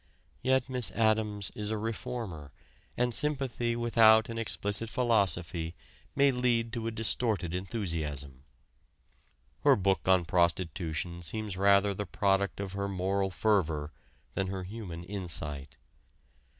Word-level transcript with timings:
Yet 0.41 0.67
Miss 0.67 0.89
Addams 0.93 1.51
is 1.53 1.69
a 1.69 1.77
reformer, 1.77 2.51
and 2.97 3.13
sympathy 3.13 3.75
without 3.75 4.29
an 4.29 4.39
explicit 4.39 4.89
philosophy 4.89 5.75
may 6.15 6.31
lead 6.31 6.73
to 6.73 6.87
a 6.87 6.91
distorted 6.91 7.53
enthusiasm. 7.53 8.41
Her 9.59 9.75
book 9.75 10.07
on 10.07 10.25
prostitution 10.25 11.21
seems 11.21 11.55
rather 11.55 11.93
the 11.93 12.07
product 12.07 12.59
of 12.59 12.71
her 12.73 12.87
moral 12.87 13.29
fervor 13.29 13.91
than 14.33 14.47
her 14.47 14.63
human 14.63 15.03
insight. 15.03 15.77